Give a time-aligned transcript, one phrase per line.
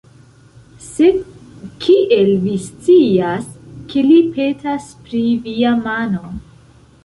[0.85, 1.19] Sed,
[1.83, 3.45] kiel vi scias,
[3.93, 6.37] ke li petas pri via mano?